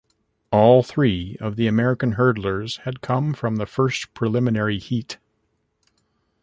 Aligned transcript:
All 0.51 0.81
three 0.81 1.37
of 1.39 1.57
the 1.57 1.67
American 1.67 2.13
hurdlers 2.15 2.77
had 2.85 3.01
come 3.01 3.35
from 3.35 3.57
the 3.57 3.67
first 3.67 4.15
preliminary 4.15 4.79
heat. 4.79 5.19